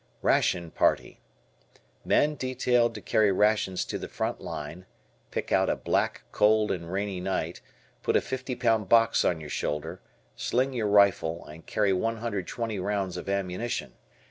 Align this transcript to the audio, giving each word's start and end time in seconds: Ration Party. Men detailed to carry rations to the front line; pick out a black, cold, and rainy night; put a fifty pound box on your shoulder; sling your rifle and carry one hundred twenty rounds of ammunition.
Ration 0.23 0.71
Party. 0.71 1.21
Men 2.03 2.35
detailed 2.35 2.95
to 2.95 3.01
carry 3.01 3.31
rations 3.31 3.85
to 3.85 3.99
the 3.99 4.07
front 4.07 4.41
line; 4.41 4.87
pick 5.29 5.51
out 5.51 5.69
a 5.69 5.75
black, 5.75 6.23
cold, 6.31 6.71
and 6.71 6.91
rainy 6.91 7.19
night; 7.19 7.61
put 8.01 8.15
a 8.15 8.21
fifty 8.21 8.55
pound 8.55 8.89
box 8.89 9.23
on 9.23 9.39
your 9.39 9.51
shoulder; 9.51 10.01
sling 10.35 10.73
your 10.73 10.87
rifle 10.87 11.45
and 11.45 11.67
carry 11.67 11.93
one 11.93 12.17
hundred 12.17 12.47
twenty 12.47 12.79
rounds 12.79 13.15
of 13.15 13.29
ammunition. 13.29 13.93